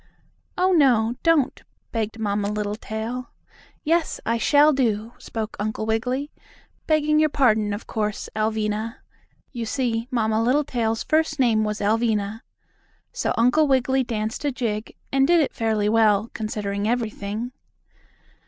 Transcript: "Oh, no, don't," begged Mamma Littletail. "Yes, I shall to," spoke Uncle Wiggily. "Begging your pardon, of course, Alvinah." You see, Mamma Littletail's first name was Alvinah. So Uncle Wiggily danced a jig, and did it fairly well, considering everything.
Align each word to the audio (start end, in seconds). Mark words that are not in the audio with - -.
"Oh, 0.57 0.71
no, 0.71 1.13
don't," 1.21 1.61
begged 1.91 2.17
Mamma 2.17 2.49
Littletail. 2.51 3.29
"Yes, 3.83 4.19
I 4.25 4.39
shall 4.39 4.73
to," 4.73 5.13
spoke 5.19 5.55
Uncle 5.59 5.85
Wiggily. 5.85 6.31
"Begging 6.87 7.19
your 7.19 7.29
pardon, 7.29 7.71
of 7.71 7.85
course, 7.85 8.27
Alvinah." 8.35 8.95
You 9.51 9.67
see, 9.67 10.07
Mamma 10.09 10.41
Littletail's 10.41 11.03
first 11.03 11.37
name 11.37 11.63
was 11.63 11.81
Alvinah. 11.81 12.41
So 13.13 13.31
Uncle 13.37 13.67
Wiggily 13.67 14.03
danced 14.03 14.43
a 14.43 14.51
jig, 14.51 14.95
and 15.11 15.27
did 15.27 15.39
it 15.39 15.53
fairly 15.53 15.87
well, 15.87 16.31
considering 16.33 16.87
everything. 16.87 17.51